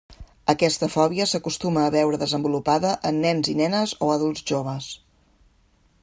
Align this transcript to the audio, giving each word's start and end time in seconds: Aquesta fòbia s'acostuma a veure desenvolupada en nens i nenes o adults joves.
Aquesta 0.51 0.87
fòbia 0.93 1.25
s'acostuma 1.31 1.83
a 1.89 1.91
veure 1.95 2.19
desenvolupada 2.23 2.93
en 3.11 3.19
nens 3.27 3.51
i 3.53 3.55
nenes 3.61 3.93
o 4.07 4.11
adults 4.17 4.45
joves. 4.53 4.89